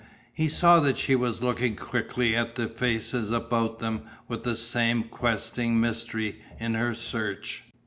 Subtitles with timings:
[0.33, 5.03] He saw that she was looking quickly at the faces about them with that same
[5.03, 7.61] questing mystery in her search.